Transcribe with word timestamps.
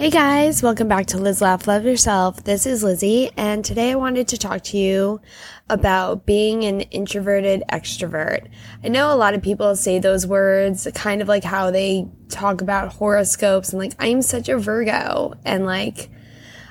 Hey 0.00 0.10
guys, 0.10 0.62
welcome 0.62 0.86
back 0.86 1.06
to 1.06 1.18
Liz 1.18 1.40
Laugh 1.40 1.66
Love 1.66 1.84
Yourself. 1.84 2.44
This 2.44 2.66
is 2.66 2.84
Lizzie, 2.84 3.32
and 3.36 3.64
today 3.64 3.90
I 3.90 3.96
wanted 3.96 4.28
to 4.28 4.38
talk 4.38 4.62
to 4.62 4.76
you 4.78 5.20
about 5.68 6.24
being 6.24 6.62
an 6.62 6.82
introverted 6.82 7.64
extrovert. 7.68 8.46
I 8.84 8.88
know 8.90 9.12
a 9.12 9.18
lot 9.18 9.34
of 9.34 9.42
people 9.42 9.74
say 9.74 9.98
those 9.98 10.24
words 10.24 10.86
kind 10.94 11.20
of 11.20 11.26
like 11.26 11.42
how 11.42 11.72
they 11.72 12.06
talk 12.28 12.60
about 12.60 12.92
horoscopes 12.92 13.70
and 13.70 13.80
like, 13.80 13.94
I'm 13.98 14.22
such 14.22 14.48
a 14.48 14.56
Virgo, 14.56 15.34
and 15.44 15.66
like, 15.66 16.10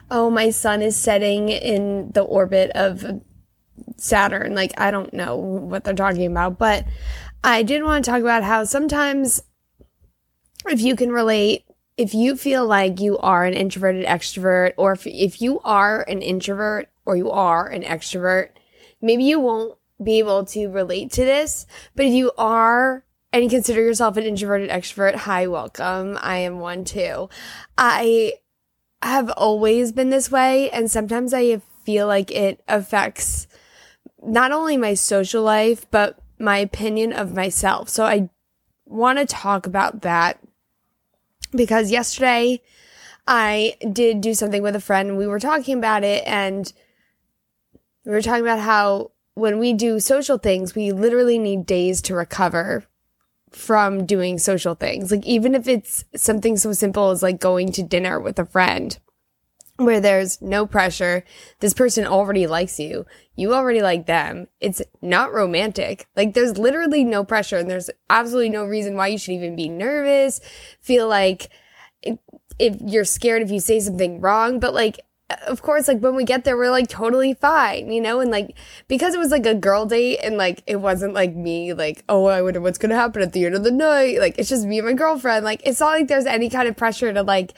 oh, 0.09 0.29
my 0.29 0.49
sun 0.49 0.81
is 0.81 0.95
setting 0.95 1.49
in 1.49 2.11
the 2.13 2.21
orbit 2.21 2.71
of 2.75 3.21
Saturn. 3.97 4.55
Like, 4.55 4.71
I 4.79 4.89
don't 4.89 5.13
know 5.13 5.35
what 5.35 5.83
they're 5.83 5.93
talking 5.93 6.27
about, 6.27 6.57
but 6.57 6.85
I 7.43 7.63
did 7.63 7.83
want 7.83 8.05
to 8.05 8.11
talk 8.11 8.21
about 8.21 8.45
how 8.45 8.63
sometimes 8.63 9.43
if 10.65 10.79
you 10.79 10.95
can 10.95 11.11
relate 11.11 11.65
if 11.97 12.13
you 12.13 12.35
feel 12.35 12.65
like 12.65 12.99
you 12.99 13.17
are 13.17 13.43
an 13.43 13.53
introverted 13.53 14.05
extrovert, 14.05 14.73
or 14.77 14.93
if, 14.93 15.07
if 15.07 15.41
you 15.41 15.59
are 15.61 16.03
an 16.03 16.21
introvert 16.21 16.89
or 17.05 17.17
you 17.17 17.31
are 17.31 17.67
an 17.67 17.81
extrovert, 17.81 18.49
maybe 19.01 19.23
you 19.23 19.39
won't 19.39 19.77
be 20.01 20.19
able 20.19 20.45
to 20.45 20.67
relate 20.67 21.11
to 21.13 21.25
this. 21.25 21.65
But 21.95 22.05
if 22.05 22.13
you 22.13 22.31
are 22.37 23.03
and 23.33 23.43
you 23.43 23.49
consider 23.49 23.81
yourself 23.81 24.15
an 24.15 24.23
introverted 24.23 24.69
extrovert, 24.69 25.15
hi, 25.15 25.47
welcome. 25.47 26.17
I 26.21 26.37
am 26.37 26.59
one 26.59 26.85
too. 26.85 27.29
I 27.77 28.33
have 29.01 29.29
always 29.31 29.91
been 29.91 30.09
this 30.09 30.31
way, 30.31 30.69
and 30.69 30.89
sometimes 30.89 31.33
I 31.33 31.61
feel 31.83 32.07
like 32.07 32.31
it 32.31 32.63
affects 32.67 33.47
not 34.21 34.51
only 34.51 34.77
my 34.77 34.93
social 34.93 35.43
life, 35.43 35.89
but 35.89 36.19
my 36.39 36.57
opinion 36.57 37.11
of 37.13 37.33
myself. 37.33 37.89
So 37.89 38.05
I 38.05 38.29
want 38.85 39.19
to 39.19 39.25
talk 39.25 39.65
about 39.65 40.01
that 40.01 40.39
because 41.51 41.91
yesterday 41.91 42.61
I 43.27 43.75
did 43.91 44.21
do 44.21 44.33
something 44.33 44.61
with 44.61 44.75
a 44.75 44.81
friend. 44.81 45.17
We 45.17 45.27
were 45.27 45.39
talking 45.39 45.77
about 45.77 46.03
it 46.03 46.23
and 46.25 46.71
we 48.05 48.11
were 48.11 48.21
talking 48.21 48.43
about 48.43 48.59
how 48.59 49.11
when 49.33 49.59
we 49.59 49.73
do 49.73 49.99
social 49.99 50.37
things, 50.37 50.75
we 50.75 50.91
literally 50.91 51.37
need 51.37 51.65
days 51.65 52.01
to 52.03 52.15
recover 52.15 52.85
from 53.51 54.05
doing 54.05 54.39
social 54.39 54.75
things. 54.75 55.11
Like, 55.11 55.25
even 55.25 55.55
if 55.55 55.67
it's 55.67 56.05
something 56.15 56.57
so 56.57 56.73
simple 56.73 57.11
as 57.11 57.21
like 57.21 57.39
going 57.39 57.71
to 57.73 57.83
dinner 57.83 58.19
with 58.19 58.39
a 58.39 58.45
friend 58.45 58.97
where 59.77 59.99
there's 59.99 60.41
no 60.41 60.65
pressure. 60.65 61.23
This 61.59 61.73
person 61.73 62.05
already 62.05 62.47
likes 62.47 62.79
you. 62.79 63.05
You 63.35 63.53
already 63.53 63.81
like 63.81 64.07
them. 64.07 64.47
It's 64.59 64.81
not 65.01 65.33
romantic. 65.33 66.07
Like 66.15 66.33
there's 66.33 66.57
literally 66.57 67.03
no 67.03 67.23
pressure 67.23 67.57
and 67.57 67.69
there's 67.69 67.89
absolutely 68.09 68.49
no 68.49 68.65
reason 68.65 68.95
why 68.95 69.07
you 69.07 69.17
should 69.17 69.33
even 69.33 69.55
be 69.55 69.69
nervous, 69.69 70.41
feel 70.81 71.07
like 71.07 71.49
if, 72.59 72.75
you're 72.81 73.05
scared 73.05 73.43
if 73.43 73.51
you 73.51 73.59
say 73.59 73.79
something 73.79 74.19
wrong, 74.19 74.59
but 74.59 74.73
like 74.73 74.99
of 75.47 75.61
course, 75.61 75.87
like 75.87 75.99
when 75.99 76.15
we 76.15 76.23
get 76.23 76.43
there, 76.43 76.55
we're 76.55 76.71
like 76.71 76.87
totally 76.87 77.33
fine, 77.33 77.91
you 77.91 77.99
know? 78.01 78.19
And 78.21 78.31
like, 78.31 78.55
because 78.87 79.13
it 79.13 79.17
was 79.17 79.31
like 79.31 79.45
a 79.45 79.53
girl 79.53 79.85
date 79.85 80.19
and 80.23 80.37
like, 80.37 80.63
it 80.67 80.77
wasn't 80.77 81.13
like 81.13 81.35
me, 81.35 81.73
like, 81.73 82.03
oh, 82.07 82.25
I 82.25 82.41
wonder 82.41 82.61
what's 82.61 82.77
to 82.77 82.87
happen 82.95 83.21
at 83.21 83.33
the 83.33 83.45
end 83.45 83.55
of 83.55 83.63
the 83.63 83.71
night. 83.71 84.19
Like, 84.19 84.37
it's 84.37 84.49
just 84.49 84.65
me 84.65 84.79
and 84.79 84.87
my 84.87 84.93
girlfriend. 84.93 85.43
Like, 85.43 85.61
it's 85.65 85.79
not 85.81 85.91
like 85.91 86.07
there's 86.07 86.25
any 86.25 86.49
kind 86.49 86.67
of 86.67 86.77
pressure 86.77 87.11
to 87.11 87.23
like, 87.23 87.53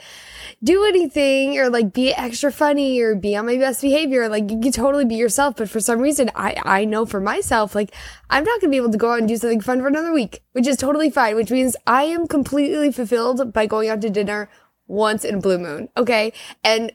do 0.62 0.84
anything 0.84 1.58
or 1.58 1.70
like 1.70 1.92
be 1.92 2.12
extra 2.12 2.52
funny 2.52 3.00
or 3.00 3.14
be 3.14 3.34
on 3.34 3.46
my 3.46 3.56
best 3.56 3.80
behavior. 3.80 4.28
Like 4.28 4.50
you 4.50 4.60
can 4.60 4.72
totally 4.72 5.04
be 5.06 5.14
yourself. 5.14 5.56
But 5.56 5.70
for 5.70 5.80
some 5.80 6.00
reason, 6.00 6.30
I, 6.34 6.60
I 6.64 6.84
know 6.84 7.06
for 7.06 7.20
myself, 7.20 7.74
like 7.74 7.94
I'm 8.28 8.44
not 8.44 8.60
to 8.60 8.68
be 8.68 8.76
able 8.76 8.92
to 8.92 8.98
go 8.98 9.12
out 9.12 9.20
and 9.20 9.28
do 9.28 9.36
something 9.36 9.60
fun 9.60 9.80
for 9.80 9.88
another 9.88 10.12
week, 10.12 10.42
which 10.52 10.66
is 10.66 10.76
totally 10.76 11.10
fine, 11.10 11.36
which 11.36 11.50
means 11.50 11.76
I 11.86 12.04
am 12.04 12.26
completely 12.26 12.92
fulfilled 12.92 13.52
by 13.52 13.66
going 13.66 13.88
out 13.88 14.02
to 14.02 14.10
dinner 14.10 14.50
once 14.86 15.24
in 15.24 15.40
blue 15.40 15.58
moon. 15.58 15.88
Okay. 15.96 16.32
And 16.62 16.92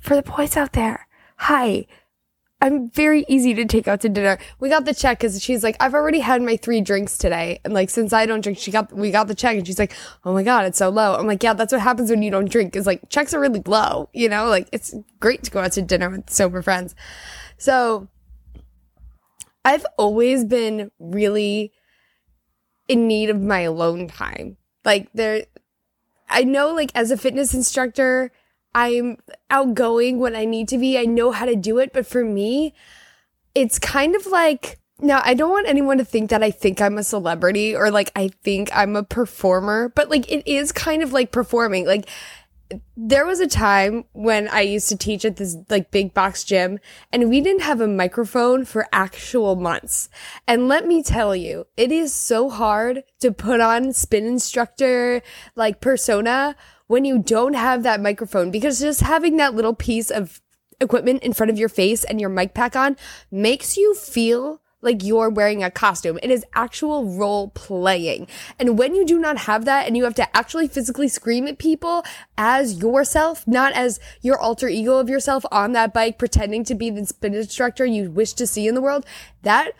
for 0.00 0.16
the 0.16 0.22
boys 0.22 0.56
out 0.56 0.72
there, 0.72 1.06
hi, 1.36 1.86
I'm 2.60 2.90
very 2.90 3.24
easy 3.28 3.54
to 3.54 3.64
take 3.64 3.86
out 3.86 4.00
to 4.00 4.08
dinner. 4.08 4.36
We 4.58 4.68
got 4.68 4.84
the 4.84 4.94
check 4.94 5.20
because 5.20 5.40
she's 5.40 5.62
like, 5.62 5.76
I've 5.78 5.94
already 5.94 6.18
had 6.18 6.42
my 6.42 6.56
three 6.56 6.80
drinks 6.80 7.16
today. 7.16 7.60
And 7.64 7.72
like, 7.72 7.88
since 7.88 8.12
I 8.12 8.26
don't 8.26 8.40
drink, 8.40 8.58
she 8.58 8.72
got, 8.72 8.92
we 8.92 9.12
got 9.12 9.28
the 9.28 9.34
check 9.34 9.56
and 9.56 9.64
she's 9.66 9.78
like, 9.78 9.92
Oh 10.24 10.32
my 10.32 10.42
God, 10.42 10.64
it's 10.64 10.78
so 10.78 10.88
low. 10.88 11.14
I'm 11.14 11.26
like, 11.28 11.42
yeah, 11.42 11.52
that's 11.52 11.72
what 11.72 11.82
happens 11.82 12.10
when 12.10 12.22
you 12.22 12.32
don't 12.32 12.50
drink 12.50 12.74
is 12.74 12.86
like 12.86 13.08
checks 13.10 13.32
are 13.32 13.40
really 13.40 13.62
low, 13.64 14.08
you 14.12 14.28
know, 14.28 14.46
like 14.48 14.68
it's 14.72 14.92
great 15.20 15.44
to 15.44 15.50
go 15.52 15.60
out 15.60 15.72
to 15.72 15.82
dinner 15.82 16.10
with 16.10 16.30
sober 16.30 16.60
friends. 16.60 16.96
So 17.58 18.08
I've 19.64 19.86
always 19.96 20.44
been 20.44 20.90
really 20.98 21.72
in 22.88 23.06
need 23.06 23.30
of 23.30 23.40
my 23.40 23.60
alone 23.60 24.08
time. 24.08 24.56
Like 24.84 25.10
there, 25.14 25.44
I 26.28 26.42
know 26.42 26.74
like 26.74 26.90
as 26.96 27.12
a 27.12 27.16
fitness 27.16 27.54
instructor, 27.54 28.32
I'm 28.74 29.18
outgoing 29.50 30.18
when 30.18 30.36
I 30.36 30.44
need 30.44 30.68
to 30.68 30.78
be. 30.78 30.98
I 30.98 31.04
know 31.04 31.32
how 31.32 31.46
to 31.46 31.56
do 31.56 31.78
it. 31.78 31.92
But 31.92 32.06
for 32.06 32.24
me, 32.24 32.74
it's 33.54 33.78
kind 33.78 34.14
of 34.14 34.26
like, 34.26 34.78
now 35.00 35.20
I 35.24 35.34
don't 35.34 35.50
want 35.50 35.68
anyone 35.68 35.98
to 35.98 36.04
think 36.04 36.30
that 36.30 36.42
I 36.42 36.50
think 36.50 36.80
I'm 36.80 36.98
a 36.98 37.04
celebrity 37.04 37.74
or 37.74 37.90
like 37.90 38.10
I 38.16 38.28
think 38.42 38.70
I'm 38.74 38.96
a 38.96 39.02
performer, 39.02 39.92
but 39.94 40.10
like 40.10 40.30
it 40.30 40.46
is 40.46 40.72
kind 40.72 41.02
of 41.02 41.12
like 41.12 41.30
performing. 41.32 41.86
Like 41.86 42.08
there 42.96 43.24
was 43.24 43.40
a 43.40 43.46
time 43.46 44.04
when 44.12 44.48
I 44.48 44.60
used 44.60 44.88
to 44.90 44.96
teach 44.96 45.24
at 45.24 45.36
this 45.36 45.56
like 45.70 45.90
big 45.90 46.12
box 46.12 46.44
gym 46.44 46.78
and 47.12 47.30
we 47.30 47.40
didn't 47.40 47.62
have 47.62 47.80
a 47.80 47.88
microphone 47.88 48.64
for 48.64 48.86
actual 48.92 49.56
months. 49.56 50.08
And 50.46 50.68
let 50.68 50.86
me 50.86 51.02
tell 51.02 51.34
you, 51.34 51.66
it 51.76 51.90
is 51.90 52.12
so 52.12 52.50
hard 52.50 53.04
to 53.20 53.32
put 53.32 53.60
on 53.60 53.92
spin 53.92 54.26
instructor 54.26 55.22
like 55.56 55.80
persona 55.80 56.56
when 56.88 57.04
you 57.04 57.18
don't 57.18 57.54
have 57.54 57.84
that 57.84 58.00
microphone 58.00 58.50
because 58.50 58.80
just 58.80 59.00
having 59.02 59.36
that 59.36 59.54
little 59.54 59.74
piece 59.74 60.10
of 60.10 60.40
equipment 60.80 61.22
in 61.22 61.32
front 61.32 61.50
of 61.50 61.58
your 61.58 61.68
face 61.68 62.02
and 62.04 62.20
your 62.20 62.30
mic 62.30 62.54
pack 62.54 62.74
on 62.74 62.96
makes 63.30 63.76
you 63.76 63.94
feel 63.94 64.60
like 64.80 65.02
you're 65.02 65.28
wearing 65.28 65.64
a 65.64 65.70
costume. 65.70 66.18
It 66.22 66.30
is 66.30 66.44
actual 66.54 67.16
role 67.16 67.48
playing. 67.48 68.28
And 68.58 68.78
when 68.78 68.94
you 68.94 69.04
do 69.04 69.18
not 69.18 69.38
have 69.38 69.64
that 69.64 69.86
and 69.86 69.96
you 69.96 70.04
have 70.04 70.14
to 70.16 70.36
actually 70.36 70.68
physically 70.68 71.08
scream 71.08 71.48
at 71.48 71.58
people 71.58 72.04
as 72.36 72.78
yourself, 72.78 73.46
not 73.46 73.72
as 73.72 73.98
your 74.20 74.38
alter 74.38 74.68
ego 74.68 74.98
of 74.98 75.08
yourself 75.08 75.44
on 75.50 75.72
that 75.72 75.92
bike, 75.92 76.18
pretending 76.18 76.62
to 76.64 76.76
be 76.76 76.90
the 76.90 77.06
spin 77.06 77.34
instructor 77.34 77.84
you 77.84 78.10
wish 78.10 78.34
to 78.34 78.46
see 78.46 78.68
in 78.68 78.76
the 78.76 78.80
world, 78.80 79.04
that 79.42 79.72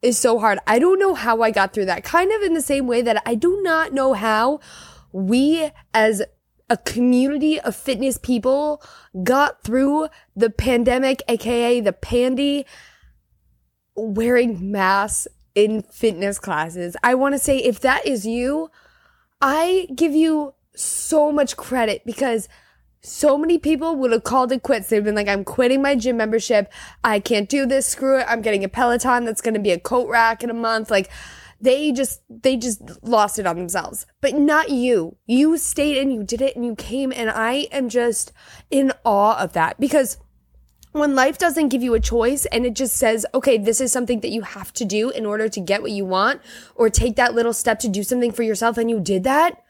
is 0.00 0.16
so 0.16 0.38
hard. 0.38 0.60
I 0.66 0.78
don't 0.78 1.00
know 1.00 1.14
how 1.14 1.42
I 1.42 1.50
got 1.50 1.72
through 1.72 1.86
that. 1.86 2.04
Kind 2.04 2.30
of 2.30 2.42
in 2.42 2.54
the 2.54 2.62
same 2.62 2.86
way 2.86 3.02
that 3.02 3.22
I 3.26 3.34
do 3.34 3.60
not 3.62 3.92
know 3.92 4.12
how 4.12 4.60
we 5.12 5.72
as 5.92 6.22
a 6.68 6.76
community 6.76 7.60
of 7.60 7.76
fitness 7.76 8.18
people 8.18 8.82
got 9.22 9.62
through 9.62 10.08
the 10.34 10.50
pandemic, 10.50 11.22
aka 11.28 11.80
the 11.80 11.92
pandy, 11.92 12.66
wearing 13.94 14.70
masks 14.70 15.28
in 15.54 15.82
fitness 15.82 16.38
classes. 16.38 16.96
I 17.02 17.14
want 17.14 17.34
to 17.34 17.38
say 17.38 17.58
if 17.58 17.80
that 17.80 18.06
is 18.06 18.26
you, 18.26 18.70
I 19.40 19.88
give 19.94 20.14
you 20.14 20.54
so 20.74 21.32
much 21.32 21.56
credit 21.56 22.02
because 22.04 22.48
so 23.00 23.38
many 23.38 23.58
people 23.58 23.94
would 23.96 24.10
have 24.10 24.24
called 24.24 24.50
it 24.50 24.62
quits. 24.62 24.88
They've 24.88 25.04
been 25.04 25.14
like, 25.14 25.28
I'm 25.28 25.44
quitting 25.44 25.80
my 25.80 25.94
gym 25.94 26.16
membership. 26.16 26.72
I 27.04 27.20
can't 27.20 27.48
do 27.48 27.64
this. 27.64 27.86
Screw 27.86 28.18
it. 28.18 28.26
I'm 28.28 28.42
getting 28.42 28.64
a 28.64 28.68
Peloton 28.68 29.24
that's 29.24 29.40
going 29.40 29.54
to 29.54 29.60
be 29.60 29.70
a 29.70 29.78
coat 29.78 30.08
rack 30.08 30.42
in 30.42 30.50
a 30.50 30.54
month. 30.54 30.90
Like, 30.90 31.08
they 31.66 31.90
just 31.90 32.22
they 32.30 32.56
just 32.56 32.80
lost 33.02 33.40
it 33.40 33.46
on 33.46 33.56
themselves 33.56 34.06
but 34.20 34.34
not 34.34 34.70
you 34.70 35.16
you 35.26 35.58
stayed 35.58 35.98
and 35.98 36.12
you 36.12 36.22
did 36.22 36.40
it 36.40 36.54
and 36.54 36.64
you 36.64 36.76
came 36.76 37.12
and 37.12 37.28
i 37.28 37.66
am 37.72 37.88
just 37.88 38.32
in 38.70 38.92
awe 39.04 39.36
of 39.38 39.52
that 39.52 39.78
because 39.80 40.18
when 40.92 41.14
life 41.14 41.38
doesn't 41.38 41.68
give 41.68 41.82
you 41.82 41.94
a 41.94 42.00
choice 42.00 42.46
and 42.46 42.64
it 42.64 42.74
just 42.74 42.96
says, 42.96 43.26
okay, 43.34 43.58
this 43.58 43.80
is 43.82 43.92
something 43.92 44.20
that 44.20 44.30
you 44.30 44.40
have 44.40 44.72
to 44.72 44.84
do 44.84 45.10
in 45.10 45.26
order 45.26 45.46
to 45.46 45.60
get 45.60 45.82
what 45.82 45.90
you 45.90 46.06
want 46.06 46.40
or 46.74 46.88
take 46.88 47.16
that 47.16 47.34
little 47.34 47.52
step 47.52 47.78
to 47.80 47.88
do 47.88 48.02
something 48.02 48.32
for 48.32 48.42
yourself 48.42 48.78
and 48.78 48.88
you 48.88 48.98
did 48.98 49.22
that. 49.24 49.62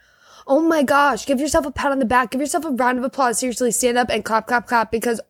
Oh 0.47 0.61
my 0.61 0.85
gosh, 0.85 1.27
give 1.27 1.41
yourself 1.41 1.67
a 1.67 1.73
pat 1.73 1.91
on 1.91 1.99
the 1.99 2.05
back. 2.05 2.31
Give 2.31 2.41
yourself 2.41 2.65
a 2.65 2.71
round 2.71 2.99
of 2.99 3.05
applause. 3.05 3.41
Seriously, 3.41 3.73
stand 3.73 3.99
up 3.99 4.09
and 4.09 4.25
clap, 4.25 4.47
clap, 4.47 4.69
clap 4.69 4.93
because 4.93 5.21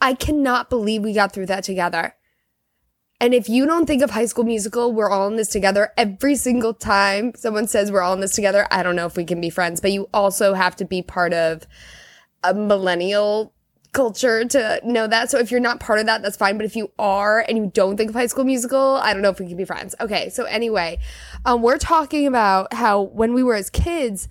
I 0.00 0.14
cannot 0.14 0.68
believe 0.68 1.02
we 1.02 1.12
got 1.12 1.32
through 1.32 1.46
that 1.46 1.62
together. 1.62 2.16
And 3.20 3.32
if 3.32 3.48
you 3.48 3.64
don't 3.64 3.86
think 3.86 4.02
of 4.02 4.10
High 4.10 4.26
School 4.26 4.44
Musical, 4.44 4.92
we're 4.92 5.10
all 5.10 5.26
in 5.26 5.36
this 5.36 5.48
together 5.48 5.92
every 5.96 6.36
single 6.36 6.74
time 6.74 7.32
someone 7.34 7.66
says 7.66 7.90
we're 7.90 8.02
all 8.02 8.12
in 8.12 8.20
this 8.20 8.34
together. 8.34 8.66
I 8.70 8.82
don't 8.82 8.96
know 8.96 9.06
if 9.06 9.16
we 9.16 9.24
can 9.24 9.40
be 9.40 9.48
friends, 9.48 9.80
but 9.80 9.92
you 9.92 10.08
also 10.12 10.52
have 10.52 10.76
to 10.76 10.84
be 10.84 11.00
part 11.00 11.32
of 11.32 11.66
a 12.44 12.52
millennial 12.52 13.54
culture 13.92 14.44
to 14.44 14.80
know 14.84 15.06
that. 15.06 15.30
So 15.30 15.38
if 15.38 15.50
you're 15.50 15.60
not 15.60 15.80
part 15.80 15.98
of 15.98 16.06
that, 16.06 16.20
that's 16.20 16.36
fine. 16.36 16.58
But 16.58 16.66
if 16.66 16.76
you 16.76 16.92
are 16.98 17.40
and 17.48 17.56
you 17.56 17.70
don't 17.72 17.96
think 17.96 18.10
of 18.10 18.14
High 18.14 18.26
School 18.26 18.44
Musical, 18.44 18.96
I 18.96 19.14
don't 19.14 19.22
know 19.22 19.30
if 19.30 19.40
we 19.40 19.48
can 19.48 19.56
be 19.56 19.64
friends. 19.64 19.94
Okay. 19.98 20.28
So 20.28 20.44
anyway, 20.44 20.98
um, 21.46 21.62
we're 21.62 21.78
talking 21.78 22.26
about 22.26 22.74
how 22.74 23.00
when 23.00 23.32
we 23.32 23.42
were 23.42 23.54
as 23.54 23.70
kids, 23.70 24.28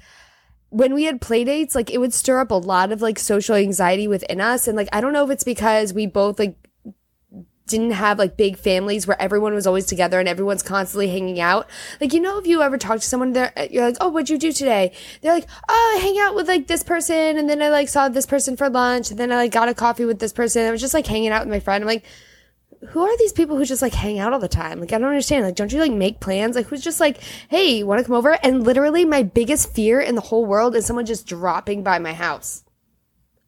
when 0.70 0.94
we 0.94 1.06
had 1.06 1.22
play 1.22 1.44
dates, 1.44 1.74
like 1.74 1.90
it 1.90 1.98
would 1.98 2.14
stir 2.14 2.40
up 2.40 2.52
a 2.52 2.56
lot 2.56 2.92
of 2.92 3.02
like 3.02 3.18
social 3.18 3.56
anxiety 3.56 4.08
within 4.08 4.40
us. 4.40 4.68
And 4.68 4.78
like, 4.78 4.90
I 4.94 5.02
don't 5.02 5.14
know 5.14 5.24
if 5.24 5.32
it's 5.32 5.44
because 5.44 5.92
we 5.92 6.06
both 6.06 6.38
like 6.38 6.56
didn't 7.68 7.92
have 7.92 8.20
like 8.20 8.38
big 8.38 8.58
families 8.58 9.08
where 9.08 9.20
everyone 9.20 9.54
was 9.54 9.66
always 9.66 9.86
together 9.86 10.20
and 10.20 10.30
everyone's 10.30 10.62
constantly 10.62 11.10
hanging 11.10 11.40
out. 11.40 11.68
Like, 12.00 12.14
you 12.14 12.20
know, 12.20 12.38
if 12.38 12.46
you 12.46 12.62
ever 12.62 12.78
talk 12.78 13.00
to 13.00 13.08
someone 13.08 13.34
there, 13.34 13.52
uh, 13.58 13.68
you're 13.72 13.86
like, 13.86 13.98
oh, 14.00 14.10
what'd 14.10 14.30
you 14.30 14.38
do 14.38 14.52
today? 14.52 14.92
They're 15.22 15.34
like, 15.34 15.48
oh, 15.68 15.96
I 15.98 16.02
hang 16.02 16.20
out 16.20 16.36
with 16.36 16.48
like 16.48 16.68
this 16.68 16.84
person. 16.84 17.38
And 17.38 17.50
then 17.50 17.62
I 17.62 17.70
like 17.70 17.90
saw 17.90 18.08
this 18.08 18.28
person 18.28 18.56
for 18.56 18.70
lunch. 18.70 19.10
And 19.10 19.20
then 19.20 19.32
I 19.32 19.38
like 19.38 19.52
got 19.52 19.70
a 19.70 19.74
coffee 19.74 20.06
with 20.06 20.20
this 20.20 20.34
person. 20.34 20.66
I 20.66 20.72
was 20.72 20.82
just 20.82 20.94
like 20.94 21.08
hanging 21.08 21.30
out 21.30 21.42
with 21.42 21.50
my 21.50 21.60
friend. 21.60 21.84
I'm 21.84 21.88
like, 21.88 22.06
who 22.90 23.02
are 23.02 23.18
these 23.18 23.34
people 23.34 23.58
who 23.58 23.66
just 23.66 23.82
like 23.82 23.94
hang 23.94 24.20
out 24.20 24.32
all 24.32 24.40
the 24.40 24.48
time? 24.48 24.80
Like, 24.80 24.94
I 24.94 25.00
don't 25.00 25.08
understand. 25.08 25.46
Like, 25.46 25.56
don't 25.56 25.74
you 25.74 25.80
like 25.80 25.92
make 25.92 26.20
plans? 26.20 26.56
Like, 26.56 26.68
who's 26.68 26.84
just 26.84 27.00
like, 27.00 27.20
hey, 27.50 27.82
want 27.84 28.00
to 28.00 28.06
come 28.06 28.16
over? 28.16 28.38
And 28.44 28.64
literally, 28.64 29.06
my 29.06 29.24
biggest 29.24 29.74
fear 29.74 30.00
in 30.00 30.14
the 30.14 30.22
whole 30.22 30.46
world 30.46 30.76
is 30.76 30.86
someone 30.86 31.06
just 31.06 31.26
dropping 31.26 31.82
by 31.82 31.98
my 31.98 32.14
house. 32.14 32.64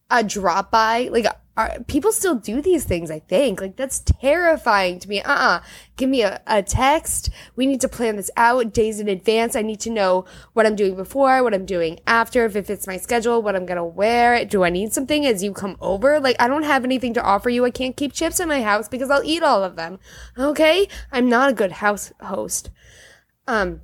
A 0.10 0.24
drop 0.24 0.72
by, 0.72 1.10
like, 1.12 1.28
are, 1.58 1.80
people 1.88 2.12
still 2.12 2.36
do 2.36 2.62
these 2.62 2.84
things, 2.84 3.10
I 3.10 3.20
think. 3.20 3.60
Like, 3.60 3.76
that's 3.76 4.00
terrifying 4.00 5.00
to 5.00 5.10
me. 5.10 5.22
Uh 5.22 5.34
uh 5.34 5.60
Give 5.96 6.10
me 6.10 6.22
a, 6.22 6.40
a 6.46 6.62
text. 6.62 7.32
We 7.56 7.66
need 7.66 7.82
to 7.82 7.90
plan 7.90 8.18
this 8.18 8.30
out 8.38 8.72
days 8.72 9.00
in 9.00 9.10
advance. 9.10 9.56
I 9.56 9.64
need 9.64 9.80
to 9.80 9.90
know 9.90 10.26
what 10.54 10.68
I'm 10.68 10.76
doing 10.76 10.96
before, 10.96 11.42
what 11.42 11.56
I'm 11.56 11.66
doing 11.66 12.00
after, 12.06 12.46
if 12.46 12.56
it 12.56 12.68
fits 12.68 12.86
my 12.86 12.98
schedule, 12.98 13.42
what 13.42 13.56
I'm 13.56 13.66
to 13.66 13.84
wear. 13.84 14.46
Do 14.46 14.64
I 14.64 14.70
need 14.70 14.94
something 14.94 15.26
as 15.26 15.44
you 15.44 15.54
come 15.54 15.76
over? 15.82 16.20
Like, 16.20 16.36
I 16.40 16.48
don't 16.48 16.64
have 16.64 16.84
anything 16.84 17.14
to 17.16 17.24
offer 17.24 17.50
you. 17.50 17.66
I 17.66 17.72
can't 17.72 17.98
keep 17.98 18.14
chips 18.14 18.40
in 18.40 18.48
my 18.48 18.62
house 18.62 18.88
because 18.88 19.10
I'll 19.10 19.24
eat 19.24 19.42
all 19.42 19.64
of 19.64 19.76
them. 19.76 20.00
Okay? 20.38 20.88
I'm 21.12 21.30
not 21.30 21.50
a 21.50 21.54
good 21.54 21.74
house 21.74 22.14
host. 22.22 22.70
Um, 23.48 23.82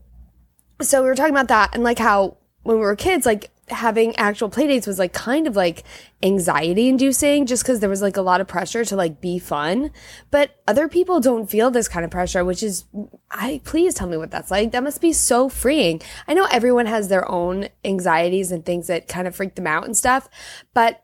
so 0.81 1.01
we 1.01 1.07
were 1.07 1.15
talking 1.15 1.33
about 1.33 1.47
that 1.47 1.71
and 1.73 1.83
like 1.83 1.99
how 1.99 2.37
when 2.63 2.77
we 2.77 2.83
were 2.83 2.95
kids, 2.95 3.25
like 3.25 3.49
having 3.69 4.15
actual 4.17 4.49
playdates 4.49 4.85
was 4.85 4.99
like 4.99 5.13
kind 5.13 5.47
of 5.47 5.55
like 5.55 5.83
anxiety 6.21 6.89
inducing 6.89 7.45
just 7.45 7.63
because 7.63 7.79
there 7.79 7.89
was 7.89 8.01
like 8.01 8.17
a 8.17 8.21
lot 8.21 8.41
of 8.41 8.47
pressure 8.47 8.83
to 8.83 8.95
like 8.95 9.21
be 9.21 9.39
fun. 9.39 9.91
But 10.31 10.61
other 10.67 10.87
people 10.87 11.19
don't 11.21 11.49
feel 11.49 11.71
this 11.71 11.87
kind 11.87 12.03
of 12.03 12.11
pressure 12.11 12.43
which 12.43 12.61
is 12.61 12.85
i 13.31 13.61
please 13.63 13.93
tell 13.93 14.07
me 14.07 14.17
what 14.17 14.31
that's 14.31 14.51
like. 14.51 14.71
That 14.71 14.83
must 14.83 15.01
be 15.01 15.13
so 15.13 15.47
freeing. 15.49 16.01
I 16.27 16.33
know 16.33 16.47
everyone 16.51 16.87
has 16.87 17.07
their 17.07 17.29
own 17.29 17.69
anxieties 17.85 18.51
and 18.51 18.65
things 18.65 18.87
that 18.87 19.07
kind 19.07 19.27
of 19.27 19.35
freak 19.35 19.55
them 19.55 19.67
out 19.67 19.85
and 19.85 19.95
stuff 19.95 20.29
but 20.73 21.03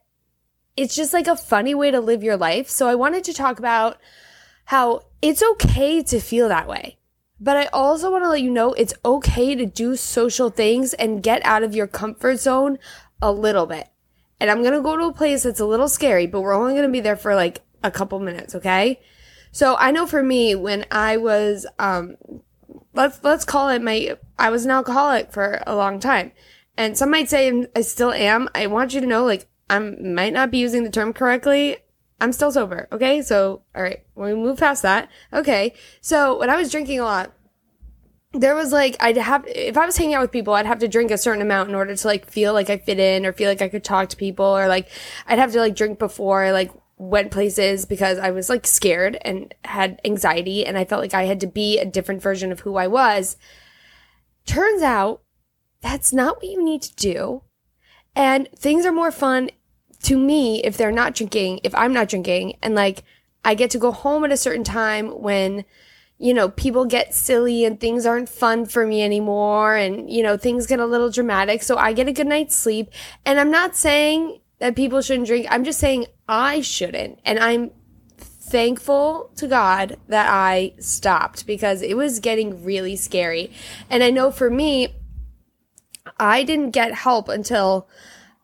it's 0.76 0.96
just 0.96 1.14
like 1.14 1.28
a 1.28 1.36
funny 1.36 1.76
way 1.76 1.92
to 1.92 2.00
live 2.00 2.24
your 2.24 2.38
life. 2.38 2.70
So 2.70 2.88
i 2.88 2.96
wanted 2.96 3.24
to 3.26 3.34
talk 3.34 3.60
about 3.60 3.98
how 4.66 5.02
it's 5.22 5.42
okay 5.42 6.04
to 6.04 6.20
feel 6.20 6.50
that 6.50 6.68
way 6.68 6.99
but 7.40 7.58
I 7.58 7.66
also 7.68 8.12
want 8.12 8.24
to 8.24 8.30
let 8.30 8.42
you 8.42 8.52
know 8.52 8.74
it's 8.74 8.94
okay 9.04 9.56
to 9.56 9.66
do 9.66 9.96
social 9.96 10.50
things 10.50 10.94
and 10.94 11.24
get 11.24 11.46
out 11.46 11.64
of 11.64 11.76
your 11.76 11.88
comfort 11.88 12.38
zone 12.38 12.80
a 13.22 13.32
little 13.32 13.66
bit. 13.66 13.88
And 14.40 14.50
I'm 14.50 14.62
going 14.62 14.74
to 14.74 14.82
go 14.82 14.96
to 14.98 15.06
a 15.06 15.14
place 15.14 15.44
that's 15.44 15.60
a 15.60 15.66
little 15.66 15.90
scary, 15.90 16.28
but 16.28 16.42
we're 16.42 16.54
only 16.54 16.74
going 16.74 16.88
to 16.88 16.92
be 16.92 17.02
there 17.02 17.18
for 17.18 17.36
like 17.36 17.62
a 17.84 17.92
couple 17.92 18.20
minutes, 18.20 18.56
okay? 18.56 19.00
So 19.52 19.76
I 19.78 19.92
know 19.92 20.06
for 20.06 20.22
me 20.22 20.56
when 20.56 20.86
I 20.92 21.18
was 21.18 21.66
um 21.80 22.18
let's 22.94 23.24
let's 23.24 23.46
call 23.46 23.70
it 23.70 23.82
my 23.82 24.18
I 24.38 24.50
was 24.50 24.66
an 24.66 24.72
alcoholic 24.72 25.32
for 25.32 25.62
a 25.66 25.76
long 25.76 26.00
time. 26.00 26.32
And 26.78 26.98
some 26.98 27.12
might 27.12 27.30
say 27.30 27.68
I 27.76 27.82
still 27.82 28.12
am. 28.12 28.50
I 28.56 28.68
want 28.68 28.94
you 28.94 29.02
to 29.02 29.08
know 29.08 29.26
like 29.26 29.48
I 29.70 29.80
might 29.80 30.34
not 30.34 30.52
be 30.52 30.58
using 30.58 30.84
the 30.84 30.90
term 30.90 31.14
correctly. 31.14 31.78
I'm 32.22 32.34
still 32.34 32.52
sober. 32.52 32.88
Okay. 32.92 33.22
So, 33.22 33.62
all 33.76 33.84
right. 33.84 34.04
We 34.16 34.34
move 34.34 34.60
past 34.60 34.82
that. 34.84 35.10
Okay. 35.34 35.74
So 36.02 36.38
when 36.40 36.50
I 36.50 36.56
was 36.56 36.72
drinking 36.72 37.00
a 37.00 37.04
lot, 37.04 37.34
there 38.34 38.56
was 38.56 38.72
like, 38.72 38.96
I'd 39.00 39.18
have, 39.18 39.46
if 39.48 39.78
I 39.78 39.86
was 39.86 39.98
hanging 39.98 40.14
out 40.14 40.22
with 40.22 40.32
people, 40.32 40.54
I'd 40.54 40.68
have 40.68 40.80
to 40.80 40.88
drink 40.88 41.10
a 41.10 41.18
certain 41.18 41.42
amount 41.42 41.70
in 41.70 41.76
order 41.76 41.96
to 41.96 42.08
like 42.08 42.30
feel 42.30 42.54
like 42.54 42.70
I 42.70 42.78
fit 42.78 43.00
in 43.00 43.26
or 43.26 43.34
feel 43.34 43.50
like 43.50 43.62
I 43.62 43.70
could 43.70 43.84
talk 43.84 44.10
to 44.10 44.18
people 44.18 44.46
or 44.46 44.68
like 44.68 44.90
I'd 45.26 45.40
have 45.40 45.52
to 45.54 45.60
like 45.60 45.76
drink 45.76 45.98
before 45.98 46.44
I 46.44 46.52
like 46.52 46.72
went 46.98 47.32
places 47.32 47.86
because 47.86 48.20
I 48.20 48.32
was 48.32 48.50
like 48.50 48.68
scared 48.68 49.18
and 49.22 49.54
had 49.64 50.00
anxiety 50.06 50.66
and 50.66 50.78
I 50.78 50.86
felt 50.86 51.02
like 51.02 51.14
I 51.14 51.24
had 51.24 51.40
to 51.40 51.48
be 51.48 51.80
a 51.80 51.86
different 51.86 52.22
version 52.22 52.52
of 52.52 52.60
who 52.60 52.76
I 52.76 52.88
was. 52.88 53.38
Turns 54.46 54.84
out 54.84 55.22
that's 55.82 56.14
not 56.14 56.38
what 56.38 56.46
you 56.46 56.64
need 56.64 56.82
to 56.84 56.96
do. 56.96 57.44
And 58.16 58.50
things 58.56 58.86
are 58.86 58.92
more 58.92 59.12
fun 59.12 59.50
to 60.04 60.18
me, 60.18 60.64
if 60.64 60.78
they're 60.78 60.92
not 60.92 61.16
drinking, 61.16 61.60
if 61.64 61.76
I'm 61.76 61.94
not 61.94 62.10
drinking, 62.10 62.58
and 62.62 62.76
like 62.76 63.04
I 63.44 63.54
get 63.54 63.70
to 63.72 63.80
go 63.80 63.92
home 63.92 64.24
at 64.24 64.32
a 64.32 64.38
certain 64.38 64.64
time 64.64 65.10
when, 65.22 65.66
you 66.18 66.34
know, 66.34 66.50
people 66.50 66.86
get 66.86 67.14
silly 67.14 67.66
and 67.66 67.80
things 67.80 68.06
aren't 68.06 68.30
fun 68.30 68.66
for 68.66 68.86
me 68.86 69.02
anymore, 69.02 69.76
and, 69.76 70.10
you 70.10 70.24
know, 70.24 70.38
things 70.38 70.68
get 70.68 70.80
a 70.80 70.86
little 70.86 71.10
dramatic. 71.10 71.64
So 71.64 71.78
I 71.78 71.94
get 71.94 72.08
a 72.08 72.14
good 72.14 72.28
night's 72.28 72.56
sleep. 72.56 72.90
And 73.26 73.40
I'm 73.40 73.52
not 73.52 73.76
saying 73.76 74.40
that 74.60 74.76
people 74.76 75.02
shouldn't 75.02 75.28
drink, 75.28 75.48
I'm 75.50 75.64
just 75.64 75.80
saying 75.80 76.08
I 76.28 76.62
shouldn't. 76.62 77.20
And 77.24 77.40
I'm 77.40 77.72
thankful 78.18 79.32
to 79.36 79.48
God 79.48 79.98
that 80.08 80.28
I 80.30 80.74
stopped 80.80 81.46
because 81.46 81.82
it 81.82 81.96
was 81.96 82.20
getting 82.20 82.64
really 82.64 82.96
scary. 82.96 83.52
And 83.90 84.04
I 84.04 84.10
know 84.10 84.32
for 84.32 84.50
me, 84.50 84.96
I 86.20 86.44
didn't 86.44 86.72
get 86.72 86.94
help 86.94 87.30
until 87.30 87.88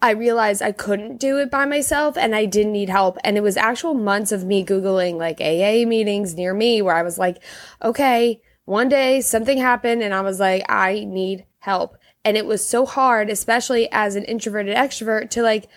I 0.06 0.12
realized 0.12 0.62
I 0.62 0.72
couldn't 0.72 1.18
do 1.18 1.40
it 1.40 1.50
by 1.50 1.66
myself 1.66 2.16
and 2.16 2.36
I 2.36 2.46
didn't 2.46 2.74
need 2.74 2.90
help. 2.90 3.18
And 3.24 3.38
it 3.38 3.42
was 3.42 3.58
actual 3.58 3.96
months 3.96 4.32
of 4.32 4.46
me 4.46 4.64
Googling 4.64 5.16
like 5.16 5.42
AA 5.42 5.90
meetings 5.90 6.36
near 6.36 6.54
me 6.54 6.80
where 6.84 6.96
I 6.96 7.02
was 7.02 7.18
like, 7.18 7.42
okay, 7.84 8.40
one 8.66 8.88
day 8.88 9.20
something 9.22 9.58
happened 9.58 10.04
and 10.04 10.14
I 10.14 10.22
was 10.22 10.40
like, 10.40 10.64
I 10.70 11.06
need 11.06 11.48
help. 11.58 11.98
And 12.24 12.38
it 12.38 12.46
was 12.46 12.64
so 12.64 12.86
hard, 12.86 13.32
especially 13.32 13.92
as 13.92 14.16
an 14.16 14.26
introverted 14.26 14.78
extrovert 14.78 15.32
to 15.32 15.42
like 15.42 15.70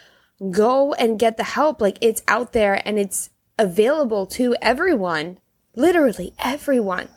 go 0.50 0.92
and 0.92 1.18
get 1.18 1.38
the 1.38 1.44
help. 1.44 1.80
Like 1.80 1.96
it's 2.02 2.22
out 2.28 2.52
there 2.52 2.86
and 2.86 2.98
it's 2.98 3.30
available 3.58 4.26
to 4.26 4.54
everyone, 4.60 5.38
literally 5.74 6.34
everyone. 6.38 7.08